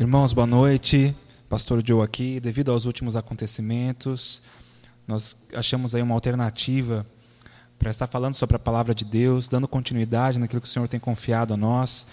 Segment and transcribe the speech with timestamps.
[0.00, 1.14] Irmãos, boa noite.
[1.58, 2.38] Pastor Joe aqui.
[2.38, 4.40] Devido aos últimos acontecimentos,
[5.08, 7.04] nós achamos aí uma alternativa
[7.76, 11.00] para estar falando sobre a palavra de Deus, dando continuidade naquilo que o Senhor tem
[11.00, 12.06] confiado a nós.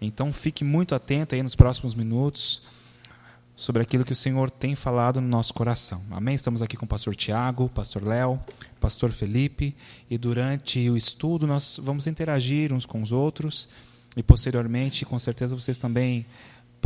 [0.00, 2.62] Então, fique muito atento aí nos próximos minutos
[3.56, 6.00] sobre aquilo que o Senhor tem falado no nosso coração.
[6.08, 6.36] Amém?
[6.36, 8.38] Estamos aqui com o pastor Tiago, pastor Léo,
[8.80, 9.74] pastor Felipe,
[10.08, 13.68] e durante o estudo nós vamos interagir uns com os outros
[14.16, 16.24] e posteriormente, com certeza vocês também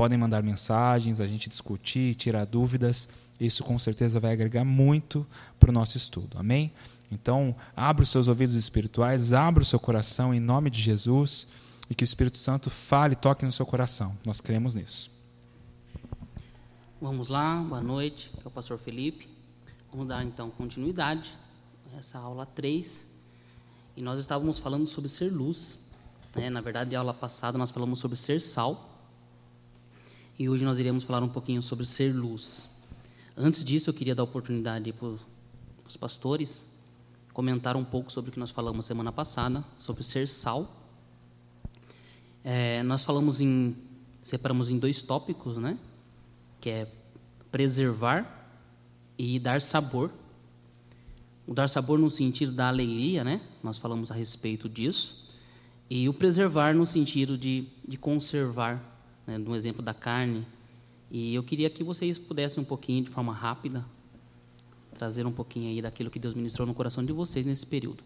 [0.00, 3.06] podem mandar mensagens, a gente discutir, tirar dúvidas.
[3.38, 5.26] Isso com certeza vai agregar muito
[5.59, 6.38] para o nosso estudo.
[6.38, 6.73] Amém?
[7.12, 11.46] Então, abra os seus ouvidos espirituais, abra o seu coração em nome de Jesus
[11.90, 14.16] e que o Espírito Santo fale, toque no seu coração.
[14.24, 15.10] Nós cremos nisso.
[16.98, 19.28] Vamos lá, boa noite, aqui é o pastor Felipe.
[19.93, 21.37] Vamos dar então continuidade
[21.93, 23.06] a essa aula 3.
[23.98, 25.78] E nós estávamos falando sobre ser luz.
[26.34, 26.48] Né?
[26.48, 28.90] Na verdade, na aula passada nós falamos sobre ser sal.
[30.41, 32.71] E hoje nós iremos falar um pouquinho sobre ser luz.
[33.37, 35.09] Antes disso, eu queria dar oportunidade para
[35.87, 36.66] os pastores
[37.35, 40.74] comentar um pouco sobre o que nós falamos semana passada, sobre ser sal.
[42.43, 43.77] É, nós falamos em,
[44.23, 45.79] separamos em dois tópicos, né?
[46.59, 46.93] Que é
[47.52, 48.51] preservar
[49.18, 50.11] e dar sabor.
[51.46, 53.43] O dar sabor no sentido da alegria, né?
[53.63, 55.23] Nós falamos a respeito disso.
[55.91, 58.90] E o preservar no sentido de, de conservar
[59.26, 60.46] né, no exemplo da carne.
[61.10, 63.85] E eu queria que vocês pudessem um pouquinho, de forma rápida,
[64.94, 68.04] trazer um pouquinho aí daquilo que Deus ministrou no coração de vocês nesse período.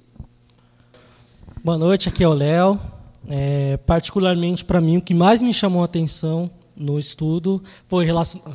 [1.62, 2.80] Boa noite, aqui é o Léo.
[3.26, 8.04] É, particularmente para mim, o que mais me chamou a atenção no estudo foi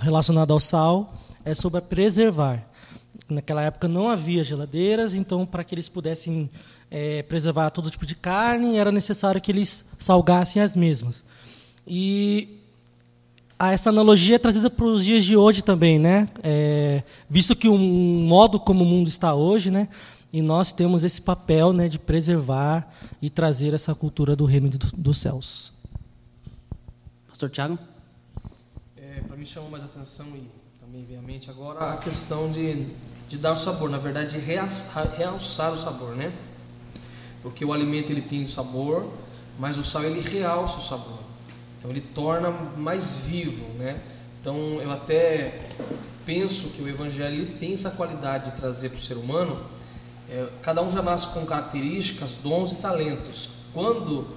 [0.02, 1.14] relacionado ao sal,
[1.44, 2.68] é sobre preservar.
[3.28, 6.50] Naquela época não havia geladeiras, então para que eles pudessem
[6.90, 11.24] é, preservar todo tipo de carne, era necessário que eles salgassem as mesmas.
[11.88, 12.59] E
[13.68, 16.30] essa analogia é trazida para os dias de hoje também, né?
[16.42, 19.90] É, visto que o modo como o mundo está hoje, né?
[20.32, 22.88] E nós temos esse papel, né, de preservar
[23.22, 25.74] e trazer essa cultura do reino do, dos céus.
[27.28, 27.80] Pastor Tiago?
[28.96, 30.48] É, para mim chamou mais atenção e
[30.80, 32.88] também veio à mente agora a questão de,
[33.28, 36.32] de dar o sabor, na verdade, de realçar o sabor, né?
[37.42, 39.12] Porque o alimento ele tem o sabor,
[39.58, 41.29] mas o sal ele realça o sabor.
[41.80, 44.02] Então ele torna mais vivo, né?
[44.42, 45.62] Então eu até
[46.26, 49.64] penso que o evangelho tem essa qualidade de trazer para o ser humano.
[50.30, 53.50] É, cada um já nasce com características, dons e talentos.
[53.74, 54.28] Quando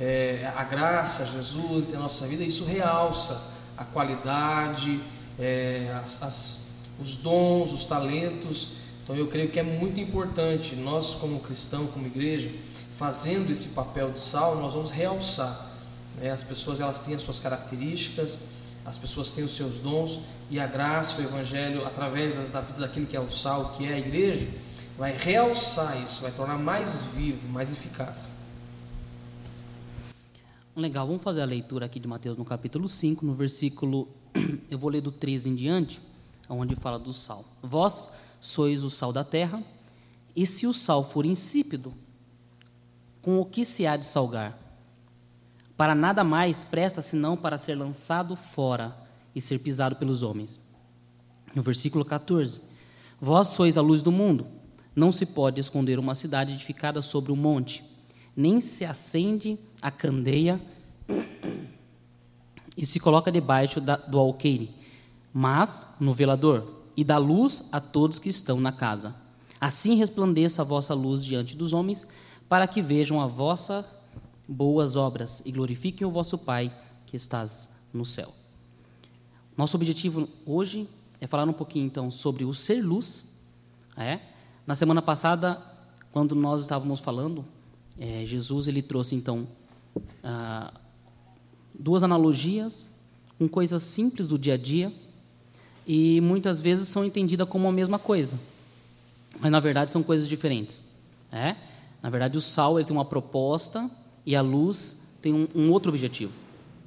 [0.00, 3.40] é, a graça, Jesus tem a nossa vida, isso realça
[3.76, 5.00] a qualidade,
[5.38, 6.58] é, as, as,
[6.98, 8.68] os dons, os talentos.
[9.04, 12.50] Então eu creio que é muito importante nós como cristão, como igreja,
[12.96, 15.75] fazendo esse papel de sal, nós vamos realçar
[16.16, 16.30] né?
[16.30, 18.40] As pessoas elas têm as suas características,
[18.84, 23.06] as pessoas têm os seus dons e a graça, o Evangelho, através da vida daquele
[23.06, 24.46] que é o sal, que é a igreja,
[24.96, 28.28] vai realçar isso, vai tornar mais vivo, mais eficaz.
[30.74, 34.08] Legal, vamos fazer a leitura aqui de Mateus no capítulo 5, no versículo,
[34.70, 36.00] eu vou ler do 13 em diante,
[36.48, 37.44] onde fala do sal.
[37.62, 38.10] Vós
[38.40, 39.62] sois o sal da terra,
[40.34, 41.92] e se o sal for insípido,
[43.22, 44.65] com o que se há de salgar?
[45.76, 48.96] Para nada mais presta senão para ser lançado fora
[49.34, 50.58] e ser pisado pelos homens.
[51.54, 52.62] No versículo 14:
[53.20, 54.46] Vós sois a luz do mundo.
[54.94, 57.84] Não se pode esconder uma cidade edificada sobre um monte,
[58.34, 60.58] nem se acende a candeia
[62.74, 64.74] e se coloca debaixo da, do alqueire,
[65.34, 69.14] mas no velador, e dá luz a todos que estão na casa.
[69.60, 72.08] Assim resplandeça a vossa luz diante dos homens,
[72.48, 73.86] para que vejam a vossa
[74.46, 76.72] boas obras e glorifiquem o vosso Pai
[77.04, 78.32] que estás no céu.
[79.56, 80.88] Nosso objetivo hoje
[81.20, 83.24] é falar um pouquinho então sobre o ser luz.
[83.96, 84.20] É?
[84.66, 85.62] Na semana passada,
[86.12, 87.44] quando nós estávamos falando,
[87.98, 89.46] é, Jesus ele trouxe então
[90.22, 90.72] ah,
[91.74, 92.88] duas analogias
[93.38, 94.92] com coisas simples do dia a dia
[95.86, 98.38] e muitas vezes são entendidas como a mesma coisa,
[99.40, 100.82] mas na verdade são coisas diferentes.
[101.30, 101.56] É?
[102.02, 103.90] Na verdade, o sal ele tem uma proposta
[104.26, 106.36] e a luz tem um, um outro objetivo.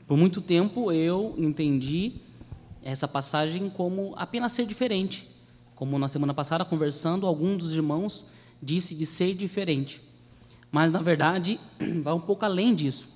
[0.06, 2.14] Por muito tempo eu entendi
[2.84, 5.28] essa passagem como apenas ser diferente,
[5.76, 8.26] Como na semana passada, conversando, algum dos irmãos
[8.62, 10.02] disse de ser diferente.
[10.70, 11.60] Mas, na verdade,
[12.04, 13.08] vai um pouco além disso.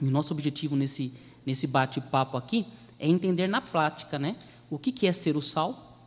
[0.00, 1.12] E nosso objetivo nesse,
[1.44, 2.66] nesse bate-papo aqui
[2.98, 4.36] é entender na prática né,
[4.68, 5.98] o que, que é ser o sal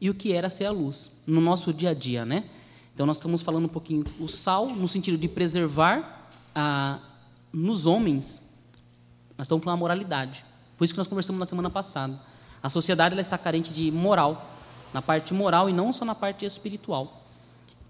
[0.00, 2.24] e o que era ser a luz no nosso dia a dia.
[2.24, 2.44] Né?
[2.92, 6.23] Então, nós estamos falando um pouquinho o sal no sentido de preservar
[6.54, 7.00] ah,
[7.52, 8.40] nos homens,
[9.36, 10.44] nós estamos falando a moralidade.
[10.76, 12.18] Foi isso que nós conversamos na semana passada.
[12.62, 14.50] A sociedade ela está carente de moral,
[14.92, 17.22] na parte moral e não só na parte espiritual.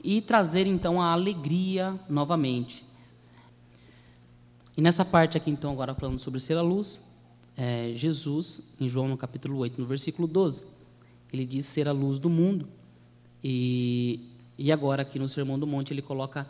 [0.02, 2.84] E trazer então a alegria novamente.
[4.76, 7.00] E nessa parte aqui, então, agora falando sobre ser a luz,
[7.56, 10.64] é, Jesus, em João no capítulo 8, no versículo 12,
[11.32, 12.69] ele diz ser a luz do mundo.
[13.43, 14.20] E,
[14.58, 16.46] e agora, aqui no Sermão do Monte, ele coloca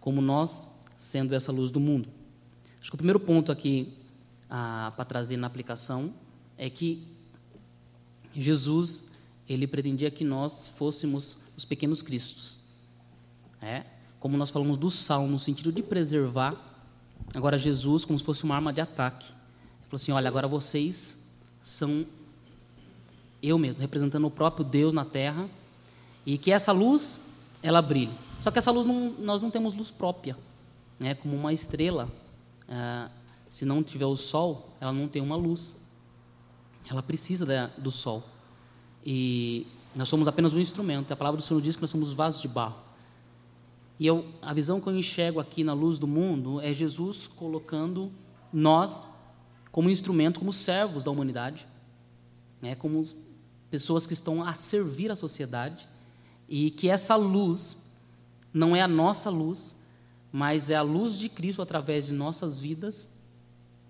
[0.00, 0.66] como nós
[0.98, 2.08] sendo essa luz do mundo.
[2.80, 3.92] Acho que o primeiro ponto aqui
[4.48, 6.14] para trazer na aplicação
[6.56, 7.02] é que
[8.34, 9.04] Jesus
[9.48, 12.58] ele pretendia que nós fôssemos os pequenos cristos.
[13.60, 13.84] É?
[14.20, 16.54] Como nós falamos do sal, no sentido de preservar,
[17.34, 19.26] agora Jesus como se fosse uma arma de ataque.
[19.26, 21.18] Ele falou assim: olha, agora vocês
[21.62, 22.06] são
[23.42, 25.48] eu mesmo, representando o próprio Deus na terra,
[26.24, 27.20] e que essa luz,
[27.62, 28.12] ela brilhe.
[28.40, 30.36] Só que essa luz, não, nós não temos luz própria,
[30.98, 31.14] né?
[31.14, 32.08] como uma estrela.
[32.68, 33.10] Ah,
[33.48, 35.74] se não tiver o sol, ela não tem uma luz.
[36.88, 38.22] Ela precisa da, do sol.
[39.04, 41.12] E nós somos apenas um instrumento.
[41.12, 42.76] A palavra do Senhor diz que nós somos vasos de barro.
[43.98, 48.12] E eu, a visão que eu enxergo aqui na luz do mundo é Jesus colocando
[48.52, 49.06] nós
[49.72, 51.66] como instrumento, como servos da humanidade,
[52.60, 53.02] né, como
[53.70, 55.88] pessoas que estão a servir a sociedade,
[56.48, 57.76] e que essa luz
[58.52, 59.76] não é a nossa luz,
[60.36, 63.08] mas é a luz de Cristo através de nossas vidas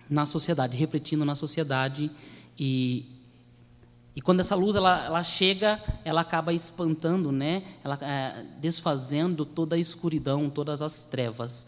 [0.08, 2.08] na sociedade, refletindo na sociedade
[2.56, 3.04] e
[4.14, 7.64] e quando essa luz ela, ela chega, ela acaba espantando, né?
[7.84, 11.66] Ela é, desfazendo toda a escuridão, todas as trevas.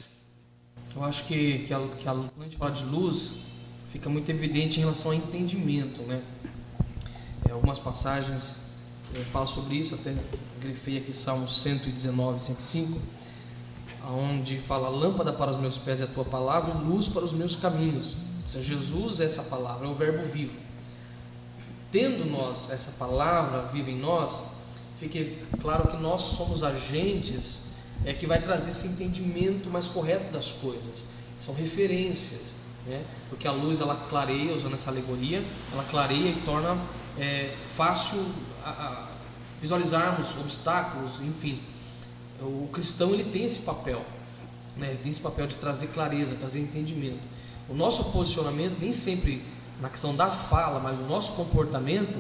[0.97, 3.41] Eu acho que, que, a, que a, quando a gente fala de luz,
[3.91, 6.23] fica muito evidente em relação ao entendimento, né?
[7.47, 8.63] É, algumas passagens
[9.31, 10.15] falam sobre isso, até
[10.61, 12.99] grifei aqui Salmos 119, 105,
[14.08, 17.55] onde fala: Lâmpada para os meus pés é a tua palavra, luz para os meus
[17.55, 18.16] caminhos.
[18.43, 20.69] Ou seja, Jesus é essa palavra, é o Verbo vivo
[21.90, 24.43] tendo nós essa palavra viva em nós,
[24.99, 27.62] fique claro que nós somos agentes
[28.05, 31.05] é que vai trazer esse entendimento mais correto das coisas.
[31.40, 32.55] São referências,
[32.87, 33.02] né?
[33.28, 36.78] porque a luz ela clareia, usando essa alegoria, ela clareia e torna
[37.19, 38.25] é, fácil
[38.64, 39.08] a, a
[39.60, 41.60] visualizarmos obstáculos, enfim.
[42.40, 44.05] O cristão ele tem esse papel,
[44.76, 44.90] né?
[44.90, 47.23] ele tem esse papel de trazer clareza, trazer entendimento.
[47.69, 49.43] O nosso posicionamento nem sempre
[49.81, 52.19] na questão da fala, mas o nosso comportamento,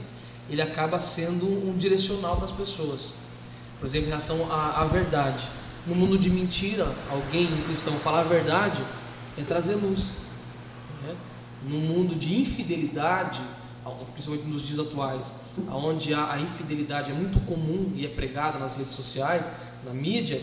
[0.48, 3.12] ele acaba sendo um direcional para as pessoas.
[3.78, 5.48] Por exemplo, em relação à, à verdade.
[5.86, 8.82] No mundo de mentira, alguém, um cristão, falar a verdade
[9.36, 10.10] é trazer luz.
[11.02, 11.16] Né?
[11.64, 13.40] No mundo de infidelidade,
[14.12, 15.32] principalmente nos dias atuais,
[15.70, 19.48] onde a, a infidelidade é muito comum e é pregada nas redes sociais,
[19.88, 20.40] na mídia,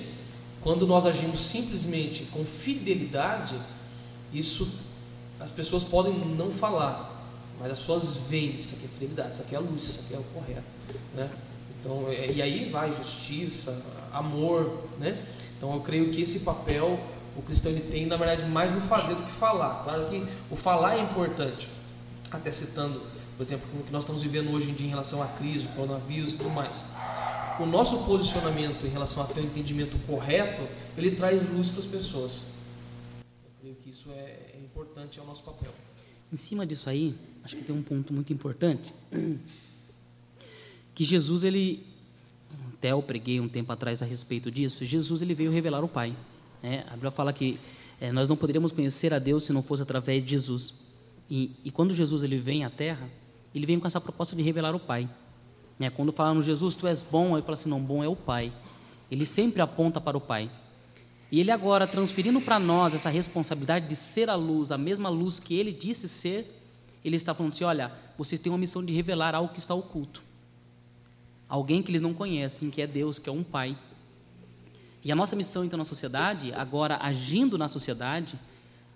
[0.61, 3.55] quando nós agimos simplesmente com fidelidade,
[4.33, 4.67] isso
[5.39, 9.55] as pessoas podem não falar, mas as pessoas veem, isso aqui é fidelidade, isso aqui
[9.55, 10.63] é a luz, isso aqui é o correto.
[11.13, 11.29] Né?
[11.79, 14.81] Então, é, e aí vai justiça, amor.
[14.97, 15.23] Né?
[15.57, 16.99] Então eu creio que esse papel
[17.35, 19.83] o cristão ele tem, na verdade, mais no fazer do que falar.
[19.83, 21.69] Claro que o falar é importante,
[22.31, 23.01] até citando,
[23.35, 25.69] por exemplo, o que nós estamos vivendo hoje em dia em relação à crise, o
[25.69, 26.83] coronavírus e tudo mais.
[27.59, 30.61] O nosso posicionamento em relação a ter um entendimento correto,
[30.97, 32.43] ele traz luz para as pessoas.
[33.23, 35.71] Eu creio que isso é, importante é o nosso papel.
[36.31, 38.93] Em cima disso aí, acho que tem um ponto muito importante,
[40.93, 41.85] que Jesus ele
[42.73, 44.83] até eu preguei um tempo atrás a respeito disso.
[44.83, 46.15] Jesus ele veio revelar o Pai.
[46.61, 46.83] Né?
[46.87, 47.57] A Bíblia fala que
[48.01, 50.73] é, nós não poderíamos conhecer a Deus se não fosse através de Jesus.
[51.29, 53.09] E, e, quando Jesus ele vem à Terra,
[53.53, 55.09] ele vem com essa proposta de revelar o Pai.
[55.77, 55.89] Né?
[55.89, 58.51] Quando falam Jesus, tu és bom, ele fala assim, não, bom é o Pai.
[59.11, 60.49] Ele sempre aponta para o Pai.
[61.31, 65.39] E ele agora transferindo para nós essa responsabilidade de ser a luz, a mesma luz
[65.39, 66.61] que ele disse ser,
[67.03, 70.23] ele está falando assim: olha, vocês têm uma missão de revelar algo que está oculto.
[71.47, 73.77] Alguém que eles não conhecem, que é Deus, que é um Pai.
[75.03, 78.39] E a nossa missão, então, na sociedade, agora agindo na sociedade,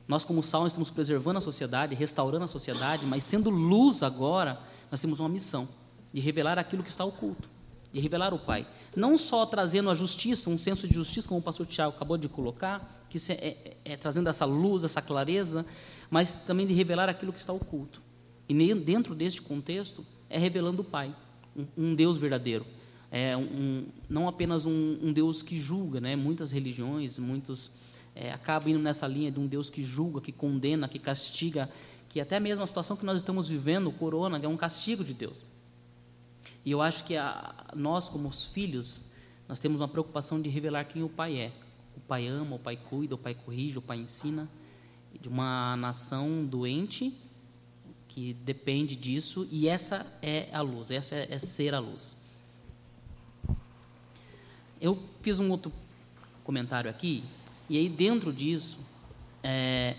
[0.07, 4.59] nós, como sal, estamos preservando a sociedade, restaurando a sociedade, mas sendo luz agora,
[4.89, 5.67] nós temos uma missão
[6.13, 7.49] de revelar aquilo que está oculto
[7.91, 8.67] de revelar o Pai.
[8.95, 12.29] Não só trazendo a justiça, um senso de justiça, como o pastor Tiago acabou de
[12.29, 15.65] colocar, que é, é, é, trazendo essa luz, essa clareza,
[16.09, 18.01] mas também de revelar aquilo que está oculto.
[18.47, 21.13] E dentro deste contexto, é revelando o Pai,
[21.55, 22.65] um, um Deus verdadeiro.
[23.11, 26.15] é um, não apenas um, um, Deus que julga, né?
[26.15, 27.71] Muitas religiões, muitos
[28.15, 31.69] é, acabam indo nessa linha de um Deus que julga, que condena, que castiga,
[32.07, 35.13] que até mesmo a situação que nós estamos vivendo, o corona, é um castigo de
[35.13, 35.43] Deus.
[36.69, 39.03] E eu acho que a, nós, como os filhos,
[39.47, 41.51] nós temos uma preocupação de revelar quem o Pai é.
[41.97, 44.47] O Pai ama, o Pai cuida, o Pai corrige, o Pai ensina.
[45.19, 47.11] De uma nação doente
[48.07, 52.15] que depende disso, e essa é a luz, essa é, é ser a luz.
[54.79, 55.73] Eu fiz um outro
[56.43, 57.23] comentário aqui,
[57.67, 58.77] e aí dentro disso,
[59.41, 59.95] é,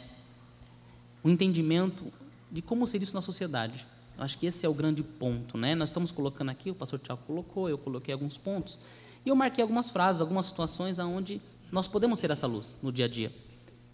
[1.21, 2.12] o entendimento
[2.49, 3.85] de como ser isso na sociedade.
[4.21, 5.57] Eu acho que esse é o grande ponto.
[5.57, 5.75] Né?
[5.75, 8.79] Nós estamos colocando aqui, o pastor Tiago colocou, eu coloquei alguns pontos,
[9.25, 11.41] e eu marquei algumas frases, algumas situações onde
[11.73, 13.35] nós podemos ser essa luz no dia a dia.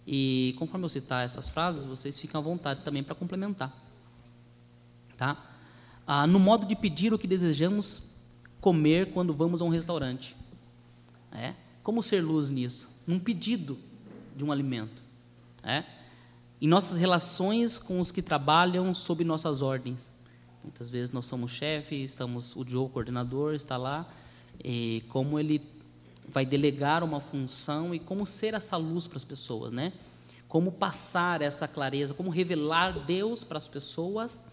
[0.05, 3.73] E conforme eu citar essas frases, vocês ficam à vontade também para complementar.
[5.15, 5.41] Tá?
[6.05, 8.03] Ah, no modo de pedir o que desejamos
[8.59, 10.35] comer quando vamos a um restaurante.
[11.31, 11.53] É?
[11.81, 12.89] Como ser luz nisso?
[13.05, 13.77] Num pedido
[14.35, 15.01] de um alimento.
[15.63, 15.85] É?
[16.61, 20.16] Em nossas relações com os que trabalham sob nossas ordens.
[20.67, 24.05] Muitas vezes nós somos chefe, estamos o Joe, o coordenador, está lá,
[24.61, 25.61] e como ele
[26.27, 29.93] vai delegar uma função e como ser essa luz para as pessoas, né?
[30.45, 34.43] Como passar essa clareza, como revelar Deus para as pessoas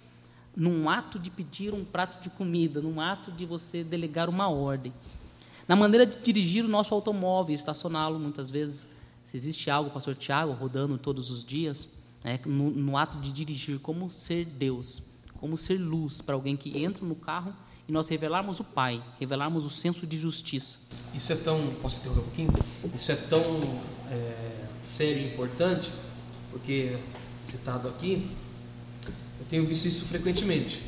[0.56, 4.94] num ato de pedir um prato de comida, num ato de você delegar uma ordem.
[5.66, 8.88] Na maneira de dirigir o nosso automóvel, estacioná-lo, muitas vezes,
[9.24, 11.88] se existe algo, pastor Tiago, rodando todos os dias,
[12.22, 15.02] né, no, no ato de dirigir, como ser Deus,
[15.44, 17.52] como ser luz para alguém que entra no carro
[17.86, 20.78] e nós revelarmos o Pai, revelarmos o senso de justiça.
[21.12, 22.52] Isso é tão, posso interromper um pouquinho?
[22.94, 23.42] Isso é tão
[24.10, 25.92] é, sério e importante,
[26.50, 26.96] porque
[27.42, 28.26] citado aqui,
[29.38, 30.80] eu tenho visto isso frequentemente.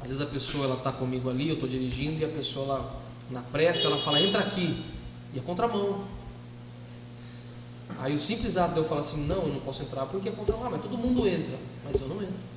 [0.00, 3.02] Às vezes a pessoa ela está comigo ali, eu estou dirigindo e a pessoa ela,
[3.32, 4.80] na pressa ela fala entra aqui
[5.34, 6.04] e é contramão.
[7.98, 10.32] Aí o simples ato de eu falar assim não, eu não posso entrar porque é
[10.32, 12.53] contramão, mas todo mundo entra, mas eu não entro.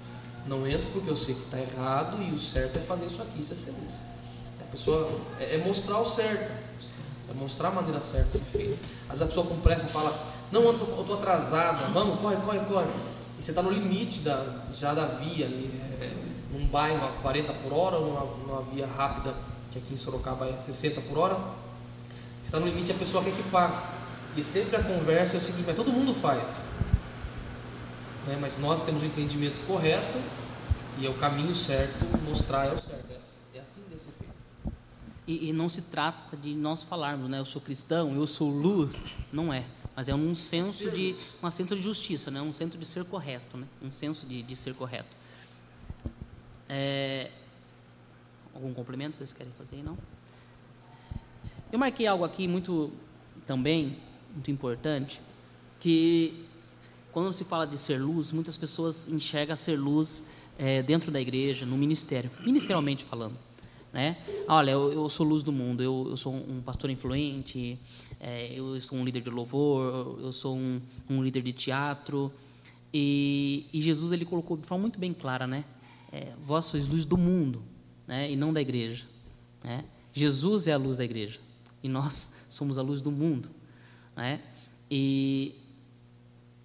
[0.48, 3.42] Não entro porque eu sei que está errado e o certo é fazer isso aqui,
[3.42, 3.94] isso é ser luz.
[4.62, 6.51] A pessoa é, é, mostrar o certo,
[7.30, 8.80] é mostrar a maneira certa de ser feito.
[9.10, 10.18] Às vezes a pessoa com pressa fala
[10.51, 12.88] não, eu estou atrasada, vamos, corre, corre, corre.
[13.38, 16.13] E você está no limite da, já da via ali, é,
[16.51, 19.36] num bairro a 40 por hora, numa, numa via rápida,
[19.70, 21.36] que aqui em Sorocaba é 60 por hora.
[21.36, 23.86] Você está no limite e a pessoa quer que passe.
[24.38, 26.63] E sempre a conversa é o seguinte, mas todo mundo faz.
[28.27, 28.38] Né?
[28.39, 30.19] Mas nós temos o entendimento correto
[31.00, 33.12] e é o caminho certo, mostrar é o certo.
[33.12, 34.38] É, é assim deve ser feito.
[35.25, 37.39] E, e, não se trata de nós falarmos, né?
[37.39, 38.96] Eu sou cristão, eu sou luz.
[39.31, 39.65] Não é
[39.98, 42.39] mas é um senso de um senso de justiça, né?
[42.39, 43.65] Um senso de ser correto, né?
[43.81, 45.10] Um senso de, de ser correto.
[46.69, 47.31] É...
[48.53, 49.98] Algum complemento vocês querem fazer aí, não?
[51.72, 52.91] Eu marquei algo aqui muito
[53.48, 53.98] também
[54.36, 55.19] muito importante
[55.79, 56.46] que
[57.17, 60.24] quando se fala de ser luz, muitas pessoas enxergam ser luz
[60.55, 63.36] é, dentro da igreja, no ministério, ministerialmente falando.
[63.91, 64.17] Né?
[64.47, 67.79] Olha, eu, eu, sou luz do mundo, eu, eu sou um pastor influente,
[68.19, 72.31] é, eu sou um líder de louvor, eu sou um, um líder de teatro.
[72.93, 75.65] E, e, Jesus ele colocou de forma muito bem clara, né?
[76.12, 77.63] É, vós sois luz do mundo,
[78.05, 78.31] né?
[78.31, 79.05] E não da igreja.
[79.63, 79.86] Né?
[80.13, 81.39] Jesus é a luz da igreja
[81.81, 83.50] e nós somos a luz do mundo,
[84.15, 84.39] né?
[84.88, 85.55] E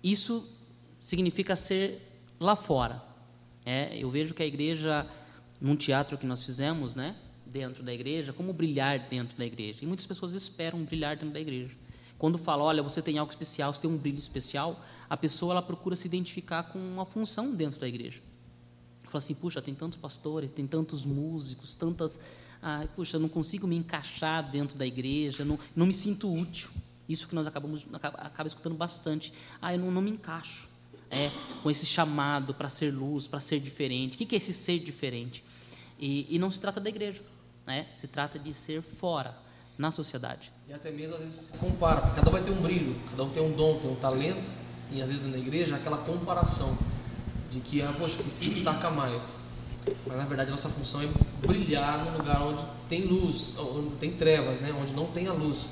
[0.02, 0.48] isso
[0.98, 2.00] significa ser
[2.38, 3.02] lá fora.
[3.64, 5.06] É, eu vejo que a igreja
[5.60, 7.14] num teatro que nós fizemos, né,
[7.46, 9.78] dentro da igreja, como brilhar dentro da igreja.
[9.82, 11.74] E muitas pessoas esperam brilhar dentro da igreja.
[12.18, 15.62] Quando fala, olha, você tem algo especial, você tem um brilho especial, a pessoa ela
[15.62, 18.20] procura se identificar com uma função dentro da igreja.
[19.04, 22.18] Fala assim, puxa, tem tantos pastores, tem tantos músicos, tantas,
[22.62, 26.70] ah, puxa, não consigo me encaixar dentro da igreja, não, não me sinto útil.
[27.12, 29.32] Isso que nós acabamos acaba, acaba escutando bastante.
[29.60, 30.68] Ah, eu não, não me encaixo
[31.10, 31.30] é,
[31.62, 34.14] com esse chamado para ser luz, para ser diferente.
[34.14, 35.44] O que é esse ser diferente?
[35.98, 37.22] E, e, não se trata da igreja,
[37.66, 37.86] né?
[37.94, 39.36] se trata de ser fora,
[39.78, 40.52] na sociedade.
[40.68, 43.30] E até mesmo às vezes se compara, cada um vai ter um brilho, cada um
[43.30, 44.50] tem um dom, tem um talento,
[44.90, 46.76] e às vezes na igreja aquela comparação
[47.50, 49.36] de que, ah, poxa, se destaca mais.
[50.06, 51.08] Mas na verdade a nossa função é
[51.46, 54.74] brilhar no lugar onde tem luz, onde tem trevas, né?
[54.80, 55.68] onde não tem a luz.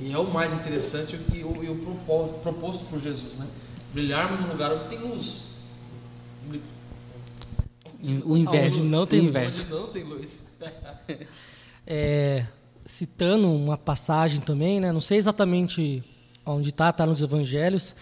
[0.00, 3.46] E é o mais interessante e o, e o proposto por Jesus, né?
[3.92, 5.46] Brilharmos no lugar onde tem luz.
[8.24, 8.80] O inverso.
[8.80, 9.66] Onde não tem inverso.
[9.66, 10.56] Onde não tem luz.
[11.86, 12.46] é,
[12.84, 14.92] citando uma passagem também, né?
[14.92, 16.04] Não sei exatamente
[16.46, 17.94] onde está, está nos evangelhos,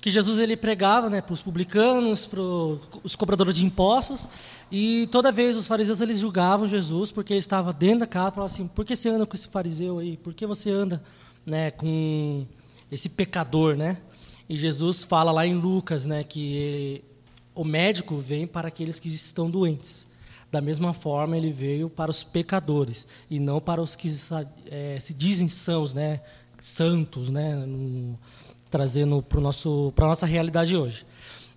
[0.00, 4.28] que Jesus ele pregava né, para os publicanos, para os cobradores de impostos,
[4.70, 8.54] e toda vez os fariseus eles julgavam Jesus porque ele estava dentro da casa, falavam
[8.54, 10.16] assim, por que você anda com esse fariseu aí?
[10.18, 11.02] Por que você anda
[11.46, 12.46] né, com
[12.90, 13.98] esse pecador, né?
[14.48, 17.04] E Jesus fala lá em Lucas, né, que ele,
[17.54, 20.06] o médico vem para aqueles que estão doentes.
[20.50, 24.08] Da mesma forma, ele veio para os pecadores e não para os que
[24.70, 26.20] é, se dizem sãos, né,
[26.60, 28.18] santos, né, no,
[28.70, 31.06] trazendo para nosso para nossa realidade hoje.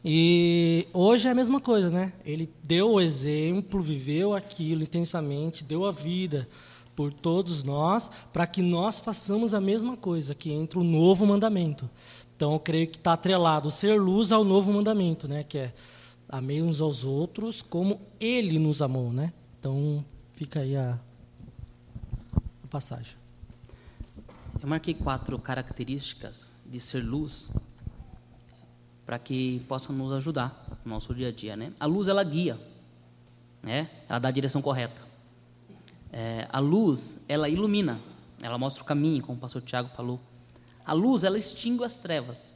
[0.04, 2.14] E hoje é a mesma coisa, né?
[2.24, 6.48] Ele deu o exemplo, viveu aquilo intensamente, deu a vida
[6.98, 11.88] por todos nós, para que nós façamos a mesma coisa, que entra o novo mandamento.
[12.36, 15.44] Então, eu creio que está atrelado ser luz ao novo mandamento, né?
[15.44, 15.74] Que é
[16.28, 19.32] amei uns aos outros como Ele nos amou, né?
[19.60, 20.98] Então, fica aí a,
[22.64, 23.16] a passagem.
[24.60, 27.52] Eu marquei quatro características de ser luz
[29.06, 31.72] para que possam nos ajudar no nosso dia a dia, né?
[31.80, 32.60] A luz ela guia,
[33.62, 33.88] né?
[34.10, 35.06] Ela dá a direção correta.
[36.12, 38.00] É, a luz ela ilumina,
[38.42, 40.20] ela mostra o caminho, como o pastor Tiago falou.
[40.86, 42.52] A luz, ela extingue as trevas.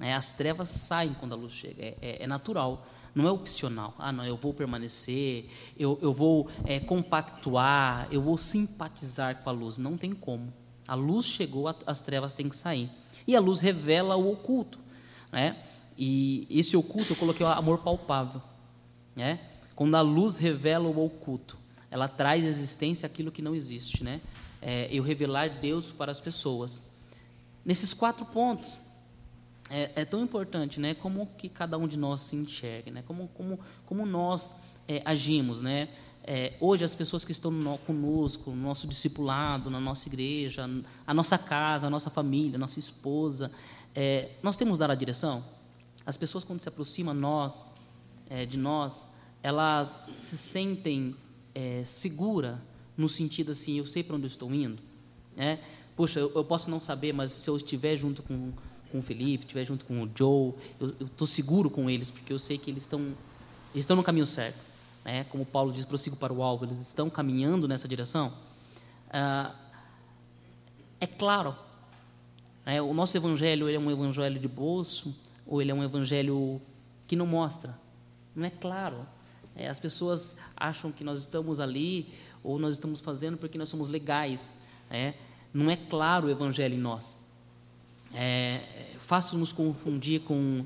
[0.00, 1.82] É, as trevas saem quando a luz chega.
[1.82, 3.94] É, é, é, natural, não é opcional.
[3.98, 9.52] Ah, não, eu vou permanecer, eu, eu vou é, compactuar, eu vou simpatizar com a
[9.52, 9.76] luz.
[9.76, 10.52] Não tem como.
[10.86, 12.88] A luz chegou, as trevas têm que sair.
[13.26, 14.78] E a luz revela o oculto.
[15.30, 15.62] Né?
[15.96, 18.40] E esse oculto eu coloquei o amor palpável.
[19.14, 19.40] Né?
[19.74, 21.58] Quando a luz revela o oculto,
[21.90, 24.02] ela traz existência aquilo que não existe.
[24.04, 24.20] Né?
[24.60, 26.80] É, eu revelar Deus para as pessoas
[27.64, 28.78] nesses quatro pontos.
[29.70, 30.94] É, é, tão importante, né?
[30.94, 33.04] Como que cada um de nós se enxerga, né?
[33.06, 34.56] Como, como, como nós
[34.88, 35.90] é, agimos, né?
[36.24, 40.68] É, hoje as pessoas que estão no, conosco, no nosso discipulado, na nossa igreja,
[41.06, 43.50] a nossa casa, a nossa família, a nossa esposa,
[43.94, 45.44] é, nós temos dar a direção.
[46.06, 47.68] As pessoas quando se aproximam nós,
[48.30, 49.08] é, de nós,
[49.42, 51.14] elas se sentem
[51.58, 52.62] é, segura
[52.96, 54.80] no sentido assim, eu sei para onde eu estou indo,
[55.36, 55.58] né?
[55.96, 58.52] Poxa, eu, eu, posso não saber, mas se eu estiver junto com,
[58.92, 62.38] com o Felipe, estiver junto com o Joe, eu estou seguro com eles, porque eu
[62.38, 64.58] sei que eles estão, eles estão no caminho certo.
[65.04, 65.24] Né?
[65.24, 68.32] Como Paulo diz, prossigo para o alvo, eles estão caminhando nessa direção.
[69.10, 69.52] Ah,
[71.00, 71.56] é claro,
[72.64, 72.80] né?
[72.80, 75.12] o nosso evangelho é um evangelho de bolso,
[75.44, 76.60] ou ele é um evangelho
[77.08, 77.76] que não mostra.
[78.36, 79.04] Não é claro.
[79.58, 82.08] É, as pessoas acham que nós estamos ali,
[82.42, 84.54] ou nós estamos fazendo porque nós somos legais.
[84.88, 85.14] Né?
[85.52, 87.16] não é claro o evangelho em nós.
[88.14, 88.62] É,
[88.94, 90.64] é fácil nos confundir com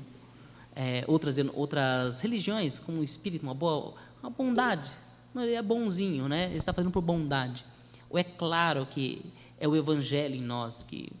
[0.75, 4.89] é, outras, outras religiões, como o espírito, uma boa uma bondade.
[5.35, 6.45] Ele é bonzinho, né?
[6.45, 7.65] Ele está fazendo por bondade.
[8.09, 9.21] Ou é claro que
[9.59, 11.11] é o evangelho em nós, que,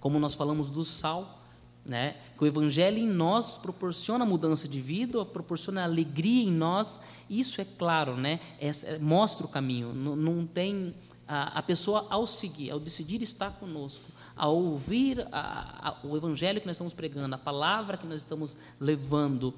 [0.00, 1.39] como nós falamos do sal,
[1.84, 2.16] né?
[2.36, 7.00] Que o evangelho em nós proporciona mudança de vida, proporciona alegria em nós.
[7.28, 8.40] Isso é claro, né?
[8.60, 9.92] É, é, mostra o caminho.
[9.92, 10.94] Não, não tem
[11.26, 14.04] a, a pessoa, ao seguir, ao decidir estar conosco,
[14.36, 18.56] ao ouvir a, a, o evangelho que nós estamos pregando, a palavra que nós estamos
[18.78, 19.54] levando,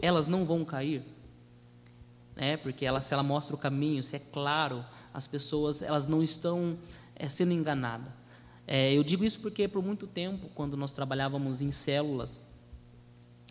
[0.00, 1.02] elas não vão cair,
[2.36, 2.56] né?
[2.56, 6.76] Porque ela, se ela mostra o caminho, se é claro, as pessoas elas não estão
[7.14, 8.12] é, sendo enganadas.
[8.66, 12.38] É, eu digo isso porque por muito tempo, quando nós trabalhávamos em células,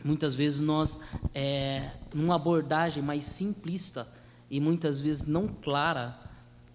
[0.03, 0.99] muitas vezes nós,
[1.33, 4.07] é, numa abordagem mais simplista
[4.49, 6.19] e muitas vezes não clara,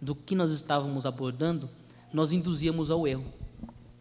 [0.01, 1.69] do que nós estávamos abordando,
[2.13, 3.25] nós induzíamos ao erro,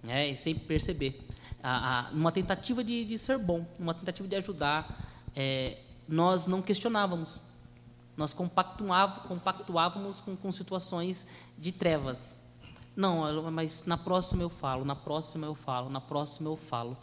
[0.03, 0.35] né?
[0.35, 1.25] sem perceber.
[1.61, 6.61] A, a, numa tentativa de, de, ser bom, numa tentativa de ajudar, é, nós não
[6.61, 7.41] questionávamos,
[8.15, 11.25] nós compactuávamos, compactuávamos com, com situações
[11.57, 12.36] de trevas.
[12.97, 16.97] Não, mas na próxima eu falo, na próxima eu falo, na próxima eu falo.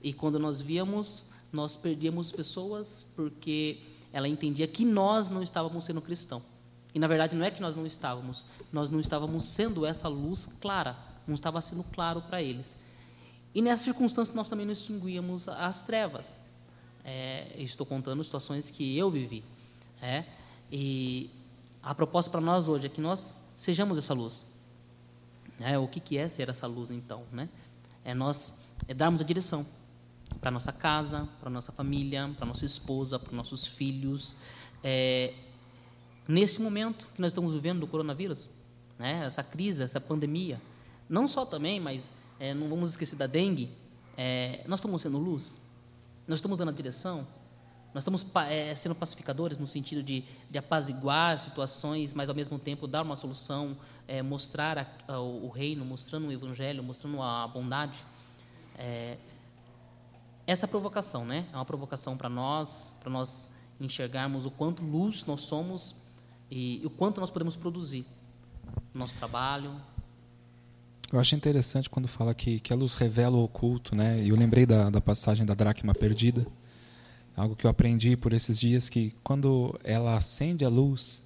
[0.00, 3.80] E quando nós víamos, nós perdíamos pessoas porque
[4.12, 6.44] ela entendia que nós não estávamos sendo cristãos.
[6.94, 10.48] E na verdade não é que nós não estávamos, nós não estávamos sendo essa luz
[10.60, 12.76] clara, não estava sendo claro para eles.
[13.52, 16.38] E nessa circunstância nós também não extinguíamos as trevas.
[17.04, 19.42] É, estou contando situações que eu vivi.
[20.00, 20.24] É,
[20.70, 21.30] e
[21.82, 24.51] a proposta para nós hoje é que nós sejamos essa luz.
[25.64, 27.24] É, o que, que é ser essa luz então?
[27.32, 27.48] Né?
[28.04, 28.52] É nós
[28.88, 29.66] é darmos a direção
[30.40, 34.36] para nossa casa, para nossa família, para nossa esposa, para nossos filhos.
[34.82, 35.34] É,
[36.26, 38.48] nesse momento que nós estamos vivendo do coronavírus,
[38.98, 39.24] né?
[39.24, 40.60] essa crise, essa pandemia.
[41.08, 43.70] Não só também, mas é, não vamos esquecer da dengue.
[44.16, 45.60] É, nós estamos sendo luz,
[46.26, 47.26] nós estamos dando a direção,
[47.94, 52.86] nós estamos é, sendo pacificadores no sentido de, de, apaziguar situações, mas ao mesmo tempo
[52.86, 53.76] dar uma solução,
[54.08, 57.98] é, mostrar a, a, o reino, mostrando o evangelho, mostrando a bondade.
[58.78, 59.18] É,
[60.46, 61.46] essa provocação, né?
[61.52, 63.48] É uma provocação para nós, para nós
[63.80, 65.94] enxergarmos o quanto luz nós somos
[66.50, 68.06] e, e o quanto nós podemos produzir
[68.94, 69.74] no nosso trabalho.
[71.12, 74.22] Eu acho interessante quando fala que, que a luz revela o oculto, né?
[74.22, 76.46] E eu lembrei da, da passagem da dracma perdida,
[77.36, 81.22] algo que eu aprendi por esses dias que quando ela acende a luz,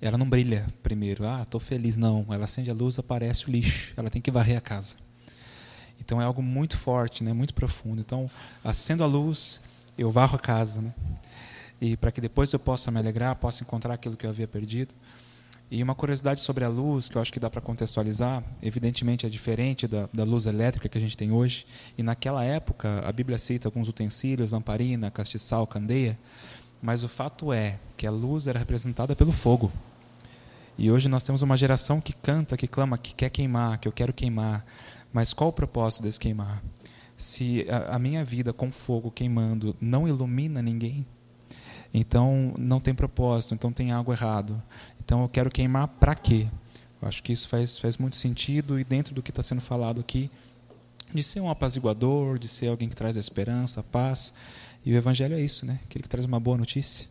[0.00, 1.26] ela não brilha primeiro.
[1.26, 1.96] Ah, estou feliz.
[1.96, 3.92] Não, ela acende a luz, aparece o lixo.
[3.96, 4.96] Ela tem que varrer a casa.
[6.00, 7.32] Então é algo muito forte, né?
[7.32, 8.00] Muito profundo.
[8.00, 8.30] Então,
[8.62, 9.60] acendo a luz,
[9.96, 10.94] eu varro a casa, né?
[11.80, 14.94] E para que depois eu possa me alegrar, possa encontrar aquilo que eu havia perdido.
[15.68, 19.28] E uma curiosidade sobre a luz, que eu acho que dá para contextualizar, evidentemente é
[19.28, 21.66] diferente da, da, luz elétrica que a gente tem hoje.
[21.98, 26.16] E naquela época, a Bíblia cita alguns utensílios, lamparina, castiçal, candeia.
[26.80, 29.72] Mas o fato é que a luz era representada pelo fogo.
[30.78, 33.92] E hoje nós temos uma geração que canta, que clama, que quer queimar, que eu
[33.92, 34.64] quero queimar.
[35.12, 36.62] Mas qual o propósito desse queimar?
[37.16, 41.04] Se a, a minha vida com fogo queimando não ilumina ninguém,
[41.92, 44.62] então não tem propósito, então tem algo errado.
[45.04, 46.48] Então eu quero queimar para quê?
[47.00, 50.00] Eu acho que isso faz, faz muito sentido e dentro do que está sendo falado
[50.00, 50.30] aqui,
[51.12, 54.34] de ser um apaziguador, de ser alguém que traz a esperança, a paz.
[54.84, 55.80] E o Evangelho é isso, né?
[55.84, 57.08] Aquele que traz uma boa notícia.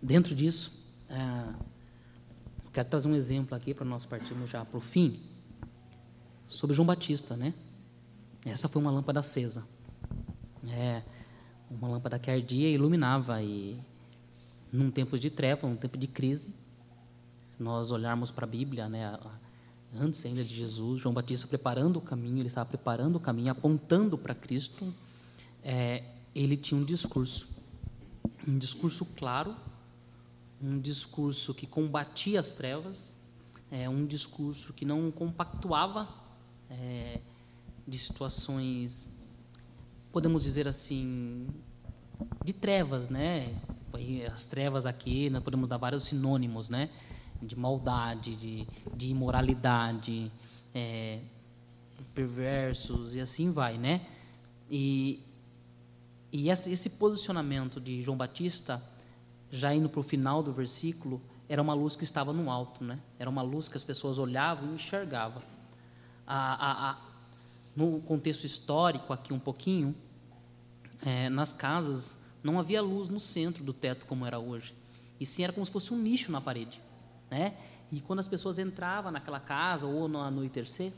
[0.00, 0.72] Dentro disso,
[1.08, 1.54] é,
[2.72, 5.14] quero trazer um exemplo aqui para nós partirmos já para o fim,
[6.46, 7.54] sobre João Batista, né?
[8.44, 9.64] Essa foi uma lâmpada acesa.
[10.68, 11.02] É,
[11.74, 13.42] uma lâmpada que ardia e iluminava.
[13.42, 13.78] E
[14.72, 16.50] num tempo de treva, num tempo de crise,
[17.50, 19.18] se nós olharmos para a Bíblia, né,
[19.94, 24.16] antes ainda de Jesus, João Batista preparando o caminho, ele estava preparando o caminho, apontando
[24.16, 24.92] para Cristo,
[25.62, 26.02] é,
[26.34, 27.46] ele tinha um discurso,
[28.46, 29.54] um discurso claro,
[30.62, 33.14] um discurso que combatia as trevas,
[33.70, 36.08] é, um discurso que não compactuava
[36.70, 37.20] é,
[37.86, 39.10] de situações
[40.12, 41.48] podemos dizer assim,
[42.44, 43.54] de trevas, né?
[44.32, 46.90] As trevas aqui, nós podemos dar vários sinônimos, né?
[47.40, 50.30] De maldade, de, de imoralidade,
[50.74, 51.20] é,
[52.14, 54.06] perversos e assim vai, né?
[54.70, 55.22] E,
[56.30, 58.82] e esse posicionamento de João Batista,
[59.50, 62.98] já indo para o final do versículo, era uma luz que estava no alto, né?
[63.18, 65.42] Era uma luz que as pessoas olhavam e enxergavam.
[66.26, 66.98] A, a, a,
[67.74, 69.94] no contexto histórico aqui um pouquinho,
[71.04, 74.74] é, nas casas não havia luz no centro do teto como era hoje.
[75.18, 76.80] E sim era como se fosse um nicho na parede,
[77.30, 77.54] né?
[77.90, 80.92] E quando as pessoas entravam naquela casa ou no anoitecer,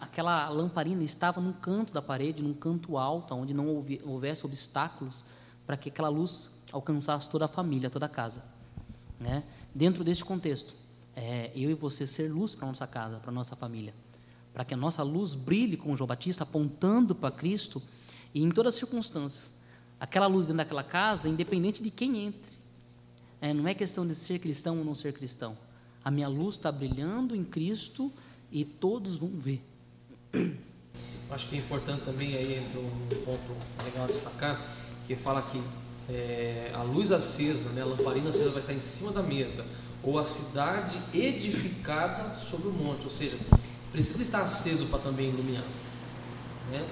[0.00, 5.24] aquela lamparina estava num canto da parede, num canto alto, onde não houvesse obstáculos
[5.66, 8.44] para que aquela luz alcançasse toda a família, toda a casa.
[9.18, 9.42] Né?
[9.74, 10.74] Dentro deste contexto,
[11.14, 13.92] é, eu e você ser luz para nossa casa, para nossa família
[14.56, 17.82] para que a nossa luz brilhe como João Batista, apontando para Cristo
[18.34, 19.52] e em todas as circunstâncias.
[20.00, 22.52] Aquela luz dentro daquela casa, independente de quem entre.
[23.38, 25.58] É, não é questão de ser cristão ou não ser cristão.
[26.02, 28.10] A minha luz está brilhando em Cristo
[28.50, 29.62] e todos vão ver.
[31.30, 33.52] Acho que é importante também aí entra um ponto
[33.84, 34.66] legal a destacar,
[35.06, 35.60] que fala que
[36.08, 39.66] é, a luz acesa, né, a lamparina acesa vai estar em cima da mesa,
[40.02, 43.36] ou a cidade edificada sobre o monte, ou seja,
[43.96, 45.64] precisa estar aceso para também iluminar.
[46.70, 46.86] Né?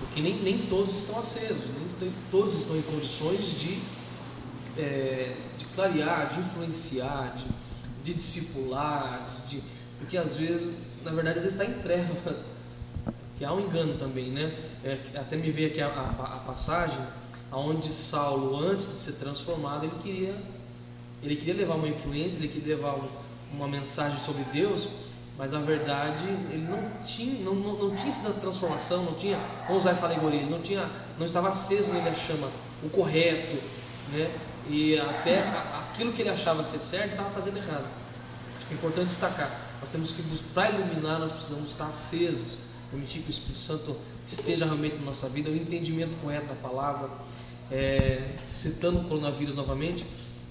[0.00, 3.80] Porque nem, nem todos estão acesos, nem todos estão em condições de,
[4.76, 7.46] é, de clarear, de influenciar, de,
[8.02, 9.62] de discipular, de,
[9.96, 10.72] porque às vezes,
[11.04, 12.42] na verdade, às vezes está em trevas,
[13.38, 14.58] que há um engano também, né?
[14.82, 16.98] É, até me veio aqui a, a, a passagem
[17.52, 20.36] aonde Saulo, antes de ser transformado, ele queria,
[21.22, 23.08] ele queria levar uma influência, ele queria levar um,
[23.52, 24.88] uma mensagem sobre Deus,
[25.36, 29.82] mas na verdade ele não tinha, não, não, não tinha sido transformação, não tinha, vamos
[29.82, 32.48] usar essa alegoria, ele não, tinha, não estava aceso nele a chama,
[32.82, 33.58] o correto,
[34.12, 34.30] né?
[34.68, 35.40] e até
[35.90, 37.86] aquilo que ele achava ser certo estava fazendo errado.
[38.56, 40.22] Acho que é importante destacar, nós temos que,
[40.54, 42.58] para iluminar, nós precisamos estar acesos,
[42.90, 47.10] permitir que o Espírito Santo esteja realmente na nossa vida, o entendimento correto da palavra,
[47.70, 50.06] é, citando o coronavírus novamente,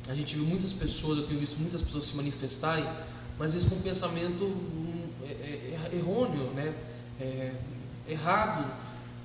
[0.09, 2.85] a gente viu muitas pessoas, eu tenho visto muitas pessoas se manifestarem
[3.37, 6.73] mas às vezes com um pensamento hum, é, é, é, errôneo, né?
[7.19, 7.53] É,
[8.07, 8.69] errado,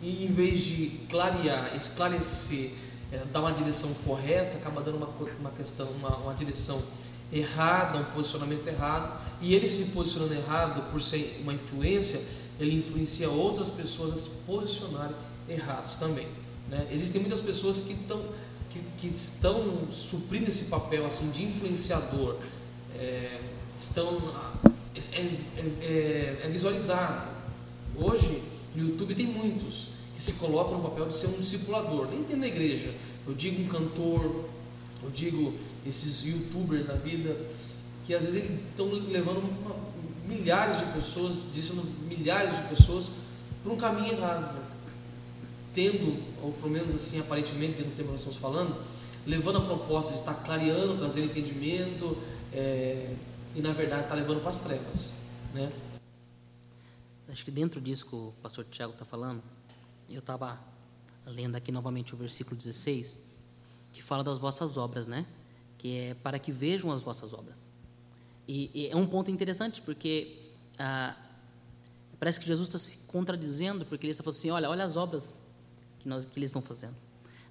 [0.00, 2.70] e em vez de clarear, esclarecer,
[3.10, 5.08] é, dar uma direção correta, acaba dando uma,
[5.40, 6.82] uma questão, uma, uma direção
[7.32, 12.20] errada, um posicionamento errado, e ele se posicionando errado por ser uma influência,
[12.58, 15.14] ele influencia outras pessoas a se posicionarem
[15.48, 16.28] errados também.
[16.68, 16.86] Né?
[16.90, 18.22] Existem muitas pessoas que estão
[18.70, 22.36] que, que estão suprindo esse papel assim de influenciador.
[22.94, 23.40] É,
[23.78, 24.34] estão
[24.94, 27.30] é, é, é, é visualizado.
[27.96, 28.42] Hoje,
[28.74, 32.40] No YouTube tem muitos que se colocam no papel de ser um discipulador, nem dentro
[32.40, 32.92] da igreja.
[33.26, 34.44] Eu digo um cantor,
[35.02, 35.54] eu digo
[35.86, 37.36] esses youtubers da vida,
[38.06, 39.76] que às vezes estão levando uma,
[40.26, 43.10] milhares de pessoas, dizendo milhares de pessoas,
[43.62, 44.58] para um caminho errado.
[45.74, 48.76] Tendo, ou pelo menos assim, aparentemente, dentro do tema que nós estamos falando,
[49.26, 52.16] levando a proposta de estar clareando, trazendo entendimento,
[52.52, 53.12] é,
[53.58, 55.12] e na verdade está levando para as trevas.
[55.52, 55.72] Né?
[57.28, 59.42] Acho que dentro disso que o pastor Tiago está falando,
[60.08, 60.62] eu estava
[61.26, 63.20] lendo aqui novamente o versículo 16,
[63.92, 65.26] que fala das vossas obras, né?
[65.76, 67.66] Que é para que vejam as vossas obras.
[68.46, 70.38] E, e é um ponto interessante, porque
[70.78, 71.16] ah,
[72.18, 75.34] parece que Jesus está se contradizendo, porque ele está falando assim: olha, olha as obras
[75.98, 76.94] que, nós, que eles estão fazendo.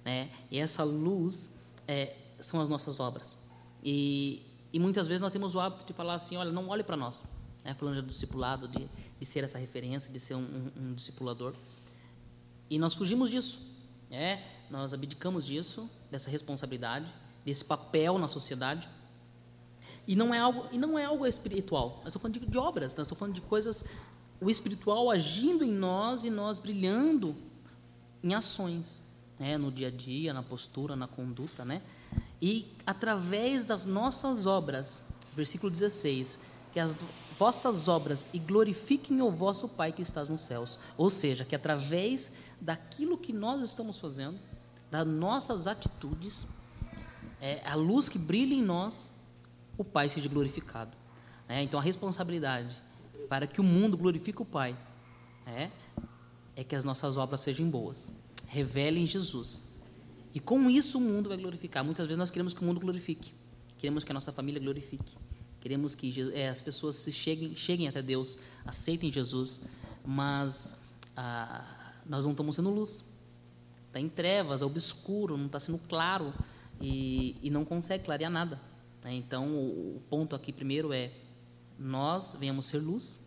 [0.04, 0.30] Né?
[0.50, 1.54] E essa luz
[1.86, 3.36] é, são as nossas obras.
[3.84, 6.96] E, e muitas vezes nós temos o hábito de falar assim: olha, não olhe para
[6.96, 7.22] nós.
[7.64, 7.74] Né?
[7.74, 10.40] Falando do discipulado, de, de ser essa referência, de ser um,
[10.76, 11.54] um, um discipulador.
[12.70, 13.60] E nós fugimos disso.
[14.10, 14.42] Né?
[14.70, 17.10] Nós abdicamos disso, dessa responsabilidade,
[17.44, 18.88] desse papel na sociedade.
[20.06, 22.00] E não é algo, e não é algo espiritual.
[22.02, 23.84] Nós estamos falando de, de obras, nós estamos falando de coisas,
[24.40, 27.36] o espiritual agindo em nós e nós brilhando
[28.22, 29.02] em ações,
[29.38, 29.58] né?
[29.58, 31.82] no dia a dia, na postura, na conduta, né?
[32.40, 35.02] E através das nossas obras,
[35.34, 36.38] versículo 16,
[36.72, 36.96] que as
[37.38, 40.78] vossas obras e glorifiquem o vosso Pai que estás nos céus.
[40.96, 44.38] Ou seja, que através daquilo que nós estamos fazendo,
[44.90, 46.46] das nossas atitudes,
[47.40, 49.10] é, a luz que brilha em nós,
[49.76, 50.96] o Pai seja glorificado.
[51.48, 52.76] É, então, a responsabilidade
[53.28, 54.76] para que o mundo glorifique o Pai
[55.46, 55.70] é,
[56.56, 58.10] é que as nossas obras sejam boas,
[58.46, 59.62] revelem Jesus.
[60.34, 61.84] E com isso o mundo vai glorificar.
[61.84, 63.32] Muitas vezes nós queremos que o mundo glorifique,
[63.76, 65.16] queremos que a nossa família glorifique,
[65.60, 69.60] queremos que é, as pessoas se cheguem, cheguem até Deus, aceitem Jesus,
[70.04, 70.74] mas
[71.16, 73.04] ah, nós não estamos sendo luz.
[73.86, 76.32] Está em trevas, é obscuro, não está sendo claro
[76.80, 78.60] e, e não consegue clarear nada.
[79.02, 79.14] Né?
[79.14, 81.12] Então, o ponto aqui primeiro é:
[81.78, 83.18] nós venhamos ser luz,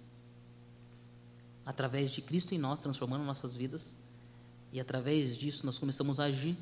[1.66, 3.98] através de Cristo em nós, transformando nossas vidas,
[4.72, 6.58] e através disso nós começamos a agir,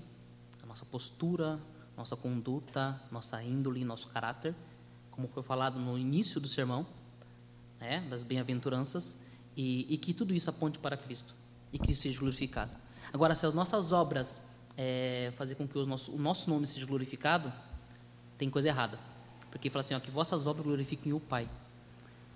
[0.69, 1.59] nossa postura,
[1.97, 4.55] nossa conduta, nossa índole, nosso caráter,
[5.09, 6.85] como foi falado no início do sermão,
[7.81, 9.17] né, das bem-aventuranças,
[9.57, 11.35] e, e, que tudo isso aponte para Cristo
[11.73, 12.71] e Cristo seja glorificado.
[13.11, 14.41] Agora, se as nossas obras
[14.77, 17.51] é, fazer com que o nosso, o nosso nome seja glorificado,
[18.37, 18.97] tem coisa errada.
[19.49, 21.49] Porque fala assim, ó, que vossas obras glorifiquem o Pai.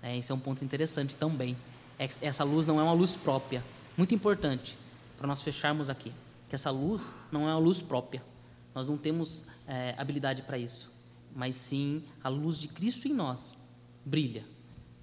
[0.02, 1.56] É, esse é um ponto interessante também.
[1.98, 3.64] Essa luz não é uma luz própria.
[3.96, 4.76] Muito importante
[5.16, 6.12] para nós fecharmos aqui.
[6.48, 8.24] Que essa luz não é uma luz própria.
[8.74, 10.92] Nós não temos é, habilidade para isso.
[11.34, 13.52] Mas sim a luz de Cristo em nós
[14.04, 14.44] brilha.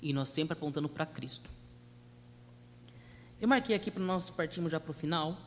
[0.02, 1.50] E nós sempre apontando para Cristo.
[3.40, 5.38] Eu marquei aqui para nós partirmos já para o final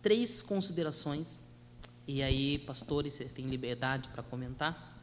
[0.00, 1.38] três considerações
[2.06, 4.96] e aí, pastores, vocês têm liberdade para comentar.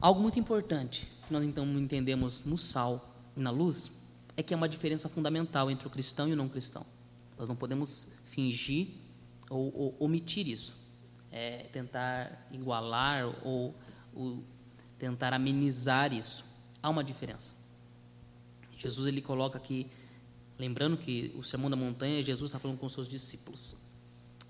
[0.00, 3.92] Algo muito importante que nós então entendemos no sal e na luz
[4.36, 6.86] é que é uma diferença fundamental entre o cristão e o não cristão.
[7.36, 8.88] Nós não podemos fingir
[9.48, 10.76] ou, ou omitir isso,
[11.30, 13.74] é, tentar igualar ou,
[14.14, 14.44] ou
[14.98, 16.44] tentar amenizar isso.
[16.82, 17.54] Há uma diferença.
[18.76, 19.86] Jesus ele coloca aqui,
[20.58, 23.76] lembrando que o sermão da montanha, Jesus está falando com os seus discípulos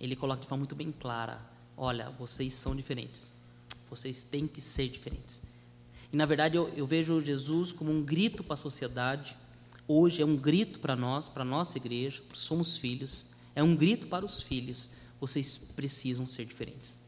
[0.03, 1.41] ele coloca de forma muito bem clara:
[1.77, 3.31] olha, vocês são diferentes,
[3.89, 5.41] vocês têm que ser diferentes.
[6.13, 9.37] E na verdade eu, eu vejo Jesus como um grito para a sociedade.
[9.87, 13.27] Hoje é um grito para nós, para nossa igreja, somos filhos.
[13.55, 14.89] É um grito para os filhos:
[15.21, 16.99] vocês precisam ser diferentes.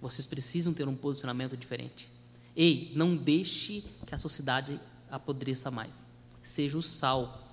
[0.00, 2.08] Vocês precisam ter um posicionamento diferente.
[2.54, 6.04] Ei, não deixe que a sociedade apodreça mais.
[6.42, 7.44] Seja o sal.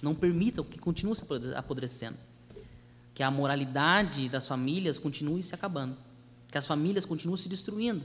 [0.00, 1.24] Não permitam que continue se
[1.56, 2.18] apodrecendo
[3.18, 5.96] que a moralidade das famílias continue se acabando,
[6.52, 8.04] que as famílias continuem se destruindo.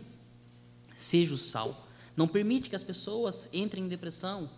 [0.95, 1.85] Seja o sal.
[2.17, 4.49] Não permite que as pessoas entrem em depressão.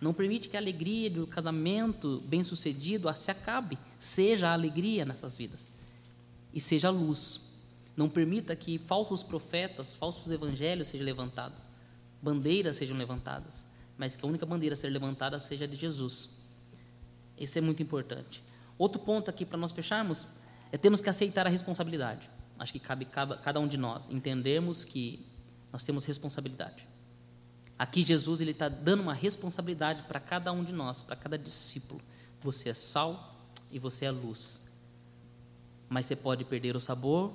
[0.00, 3.78] Não permite que a alegria do casamento bem-sucedido se acabe.
[3.98, 5.70] Seja a alegria nessas vidas.
[6.54, 7.40] E seja a luz.
[7.96, 11.58] Não permita que falsos profetas, falsos evangelhos sejam levantados.
[12.22, 13.64] Bandeiras sejam levantadas.
[13.98, 16.30] Mas que a única bandeira a ser levantada seja a de Jesus.
[17.38, 18.42] Isso é muito importante.
[18.78, 20.26] Outro ponto aqui para nós fecharmos
[20.72, 22.30] é temos que aceitar a responsabilidade.
[22.58, 25.26] Acho que cabe cada um de nós entendermos que
[25.70, 26.89] nós temos responsabilidade.
[27.80, 31.98] Aqui Jesus ele está dando uma responsabilidade para cada um de nós, para cada discípulo.
[32.42, 33.34] Você é sal
[33.70, 34.60] e você é luz.
[35.88, 37.32] Mas você pode perder o sabor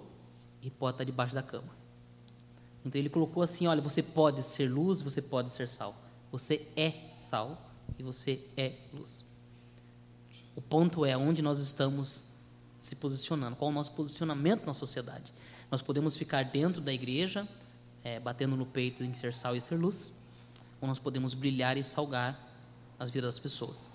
[0.62, 1.70] e pode estar debaixo da cama.
[2.86, 6.00] Então ele colocou assim: olha, você pode ser luz, você pode ser sal.
[6.32, 7.60] Você é sal
[7.98, 9.26] e você é luz.
[10.56, 12.24] O ponto é onde nós estamos
[12.84, 15.34] se posicionando, qual o nosso posicionamento na sociedade.
[15.72, 17.48] Nós podemos ficar dentro da igreja,
[18.04, 20.14] é, batendo no peito em ser sal e ser luz,
[20.86, 22.40] ou nós podemos brilhar e salgar
[22.98, 23.90] as vidas das pessoas.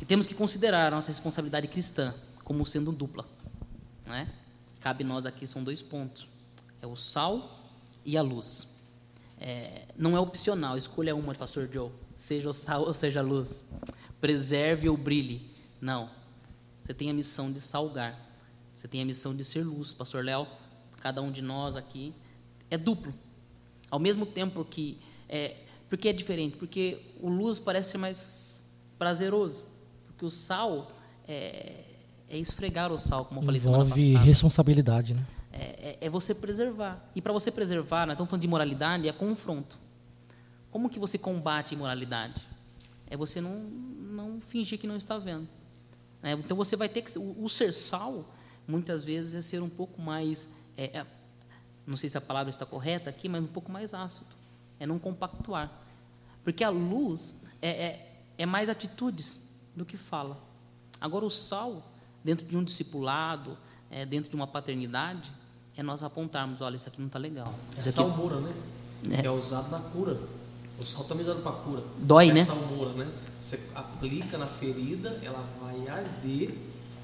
[0.00, 3.26] E temos que considerar a nossa responsabilidade cristã como sendo dupla.
[4.06, 4.30] Né?
[4.80, 6.28] Cabe nós aqui, são dois pontos:
[6.80, 7.70] é o sal
[8.04, 8.68] e a luz.
[9.38, 13.64] É, não é opcional, escolha uma, Pastor Joe, seja o sal ou seja a luz.
[14.20, 15.50] Preserve ou brilhe.
[15.80, 16.10] Não.
[16.82, 18.18] Você tem a missão de salgar.
[18.76, 20.46] Você tem a missão de ser luz, Pastor Léo.
[21.00, 22.14] Cada um de nós aqui
[22.70, 23.14] é duplo.
[23.90, 24.98] Ao mesmo tempo que.
[25.28, 25.56] É,
[25.88, 26.56] porque é diferente?
[26.56, 28.64] Porque o luz parece ser mais
[28.98, 29.64] prazeroso.
[30.06, 30.92] Porque o sal
[31.26, 31.84] é,
[32.28, 34.24] é esfregar o sal, como eu falei Envolve semana passada.
[34.24, 35.26] responsabilidade, né?
[35.52, 37.10] É, é, é você preservar.
[37.14, 39.78] E para você preservar, nós estamos falando de moralidade, é confronto.
[40.70, 42.40] Como que você combate a imoralidade?
[43.08, 45.48] É você não, não fingir que não está vendo.
[46.22, 47.18] É, então você vai ter que.
[47.18, 48.32] O, o, ser sal,
[48.66, 50.48] muitas vezes, é ser um pouco mais.
[50.76, 51.06] É, é,
[51.86, 54.30] não sei se a palavra está correta aqui, mas um pouco mais ácido.
[54.78, 55.70] É não compactuar.
[56.42, 59.38] Porque a luz é, é, é mais atitudes
[59.74, 60.38] do que fala.
[61.00, 61.82] Agora, o sal,
[62.24, 63.56] dentro de um discipulado,
[63.90, 65.32] é, dentro de uma paternidade,
[65.76, 67.54] é nós apontarmos: olha, isso aqui não está legal.
[67.76, 68.54] É Isso aqui salmoura, né?
[69.10, 69.20] É.
[69.20, 70.18] Que é usado na cura.
[70.78, 71.82] O sal também é usado para cura.
[71.98, 72.44] Dói, é né?
[72.44, 73.12] salmoura, né?
[73.38, 76.54] Você aplica na ferida, ela vai arder,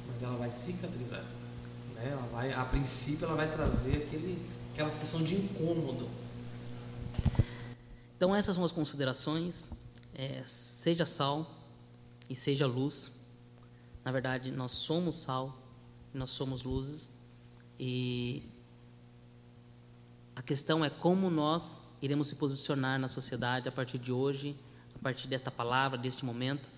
[0.06, 1.24] mas ela vai cicatrizar.
[1.94, 2.10] Né?
[2.10, 4.42] Ela vai, a princípio, ela vai trazer aquele,
[4.76, 6.06] aquela sensação de incômodo.
[8.14, 9.66] Então, essas são as considerações.
[10.14, 11.50] É, seja sal
[12.28, 13.10] e seja luz.
[14.04, 15.58] Na verdade, nós somos sal,
[16.12, 17.10] nós somos luzes.
[17.80, 18.42] E
[20.34, 24.54] a questão é como nós iremos se posicionar na sociedade a partir de hoje,
[24.94, 26.68] a partir desta palavra, deste momento.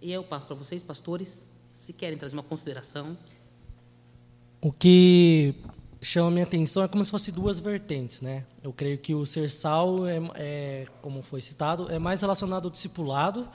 [0.00, 3.18] E eu passo para vocês, pastores, se querem trazer uma consideração.
[4.60, 5.56] O que
[6.06, 8.44] chama minha atenção é como se fosse duas vertentes, né?
[8.62, 12.70] Eu creio que o ser sal é, é como foi citado, é mais relacionado ao
[12.70, 13.48] discipulado,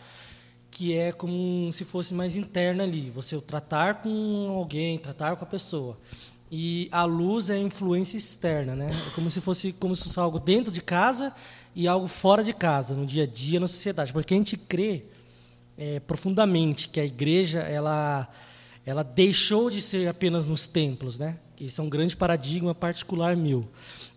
[0.70, 5.48] que é como se fosse mais interno ali, você tratar com alguém, tratar com a
[5.48, 5.98] pessoa.
[6.52, 8.92] E a luz é a influência externa, né?
[9.08, 11.34] É como se fosse como se fosse algo dentro de casa
[11.74, 15.06] e algo fora de casa, no dia a dia, na sociedade, porque a gente crê
[15.78, 18.28] é, profundamente que a igreja ela
[18.86, 21.38] ela deixou de ser apenas nos templos, né?
[21.60, 23.68] Isso é um grande paradigma particular meu,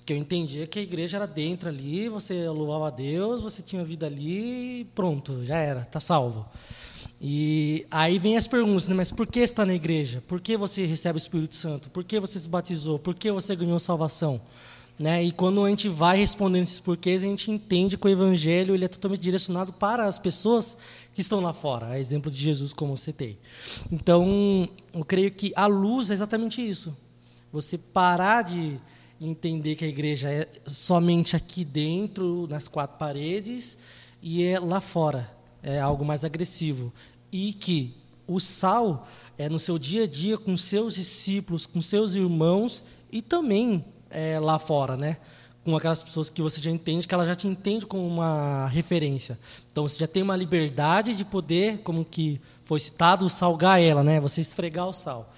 [0.06, 3.84] que eu entendia que a igreja era dentro ali, você louvava a Deus, você tinha
[3.84, 6.46] vida ali, e pronto, já era, tá salvo.
[7.20, 8.94] E aí vem as perguntas, né?
[8.94, 10.22] mas por que está na igreja?
[10.26, 11.90] Por que você recebe o Espírito Santo?
[11.90, 12.98] Por que você se batizou?
[12.98, 14.40] Por que você ganhou salvação?
[14.98, 15.24] Né?
[15.24, 18.84] E quando a gente vai respondendo esses porquês, a gente entende que o evangelho ele
[18.84, 20.76] é totalmente direcionado para as pessoas
[21.12, 23.38] que estão lá fora, a exemplo de Jesus, como eu citei.
[23.90, 26.96] Então, eu creio que a luz é exatamente isso.
[27.52, 28.78] Você parar de
[29.20, 33.76] entender que a igreja é somente aqui dentro, nas quatro paredes,
[34.22, 35.30] e é lá fora,
[35.62, 36.92] é algo mais agressivo.
[37.32, 42.14] E que o sal é no seu dia a dia com seus discípulos, com seus
[42.14, 45.18] irmãos e também é, lá fora, né?
[45.64, 49.38] Com aquelas pessoas que você já entende, que ela já te entende como uma referência.
[49.70, 54.20] Então você já tem uma liberdade de poder, como que foi citado, salgar ela, né?
[54.20, 55.32] Você esfregar o sal,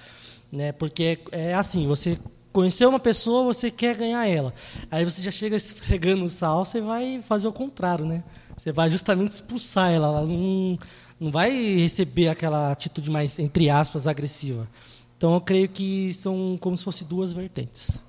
[0.53, 0.73] né?
[0.73, 2.19] Porque é, é assim, você
[2.53, 4.53] conheceu uma pessoa, você quer ganhar ela.
[4.91, 8.23] Aí você já chega esfregando o sal, você vai fazer o contrário, né?
[8.57, 10.79] Você vai justamente expulsar ela, ela não,
[11.21, 14.69] não vai receber aquela atitude mais, entre aspas, agressiva.
[15.17, 18.01] Então eu creio que são como se fossem duas vertentes.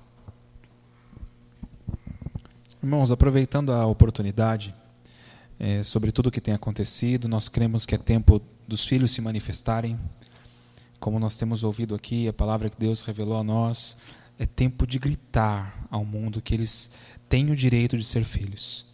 [2.80, 4.72] Irmãos, aproveitando a oportunidade
[5.58, 9.20] é, sobre tudo o que tem acontecido, nós cremos que é tempo dos filhos se
[9.20, 9.98] manifestarem.
[11.00, 13.96] Como nós temos ouvido aqui, a palavra que Deus revelou a nós,
[14.38, 16.92] é tempo de gritar ao mundo que eles
[17.28, 18.86] têm o direito de ser filhos.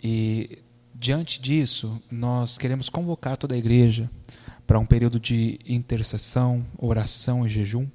[0.00, 0.60] E
[0.94, 4.08] diante disso, nós queremos convocar toda a igreja
[4.64, 7.88] para um período de intercessão, oração e jejum.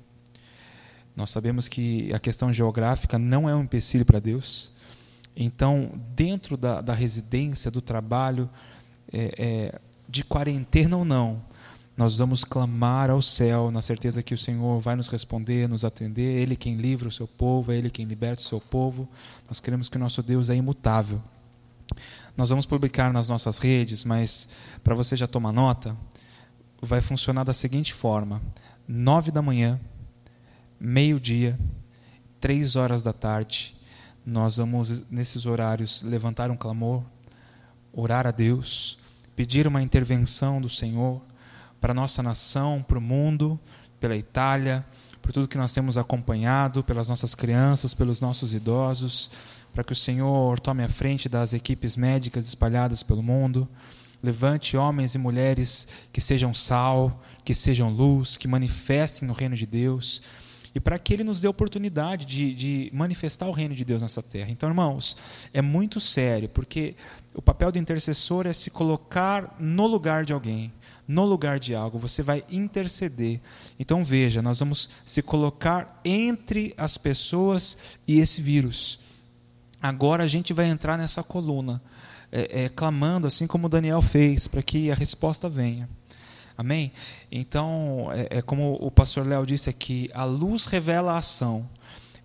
[1.16, 4.76] Nós sabemos que a questão geográfica não é um empecilho para Deus.
[5.40, 8.50] Então, dentro da, da residência, do trabalho,
[9.14, 9.80] é, é,
[10.10, 11.46] de quarentena ou não,
[11.96, 16.42] nós vamos clamar ao céu na certeza que o Senhor vai nos responder, nos atender.
[16.42, 19.08] Ele quem livra o seu povo, é Ele quem liberta o seu povo.
[19.48, 21.22] Nós queremos que o nosso Deus é imutável.
[22.36, 24.50] Nós vamos publicar nas nossas redes, mas
[24.84, 25.96] para você já tomar nota,
[26.82, 28.42] vai funcionar da seguinte forma:
[28.88, 29.80] nove da manhã,
[30.80, 31.60] meio-dia,
[32.40, 33.77] três horas da tarde,
[34.28, 37.02] nós vamos nesses horários levantar um clamor,
[37.94, 39.00] orar a Deus,
[39.38, 41.22] pedir uma intervenção do Senhor
[41.80, 43.58] para a nossa nação, para o mundo,
[44.02, 44.86] pela Itália,
[45.22, 49.32] por tudo que nós temos acompanhado, pelas nossas crianças, pelos nossos idosos,
[49.74, 53.66] para que o Senhor tome a frente das equipes médicas espalhadas pelo mundo.
[54.22, 59.66] Levante homens e mulheres que sejam sal, que sejam luz, que manifestem o reino de
[59.66, 60.22] Deus
[60.78, 64.22] e para que Ele nos dê oportunidade de, de, manifestar o reino de Deus nessa
[64.22, 64.52] terra.
[64.52, 65.18] Então, irmãos,
[65.52, 66.96] é muito sério, porque
[67.34, 70.72] o papel do intercessor é se colocar no lugar de alguém,
[71.08, 73.42] no lugar de algo, você vai interceder.
[73.80, 77.76] Então, veja, nós vamos se colocar entre as pessoas
[78.08, 79.00] e esse vírus.
[79.82, 81.82] Agora a gente vai entrar nessa coluna,
[82.32, 85.90] é, é, clamando, assim como Daniel fez, para que a resposta venha.
[86.58, 86.92] Amém?
[87.32, 91.70] Então, é, é como o pastor Léo disse aqui: a luz revela a ação.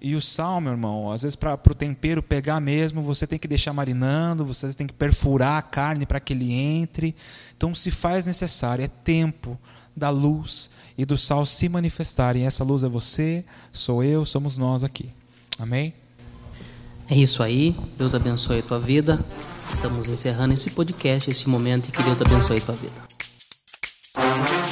[0.05, 3.47] E o sal, meu irmão, às vezes para o tempero pegar mesmo, você tem que
[3.47, 7.15] deixar marinando, você tem que perfurar a carne para que ele entre.
[7.57, 9.57] Então, se faz necessário, é tempo
[9.95, 12.47] da luz e do sal se manifestarem.
[12.47, 15.09] Essa luz é você, sou eu, somos nós aqui.
[15.57, 15.95] Amém?
[17.09, 17.77] É isso aí.
[17.97, 19.25] Deus abençoe a tua vida.
[19.73, 23.12] Estamos encerrando esse podcast, esse momento, e que Deus abençoe a tua vida.
[24.15, 24.72] Thank you.